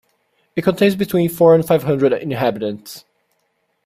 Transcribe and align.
It 0.55 0.63
contains 0.63 0.95
between 0.95 1.29
four 1.29 1.53
and 1.53 1.63
five 1.63 1.83
hundred 1.83 2.11
inhabitants. 2.11 3.05